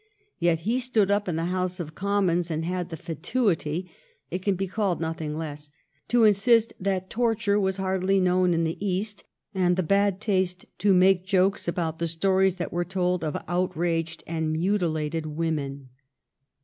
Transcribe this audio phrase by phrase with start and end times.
[0.39, 3.91] Yet he stood up in the House of Commons and had the fatuity—
[4.31, 5.69] it can be called nothing less—
[6.09, 10.95] to insist that torture was hardly known in the East, and the bad taste to
[10.95, 15.89] make jokes about the stories that were told of outraged and mutilated women.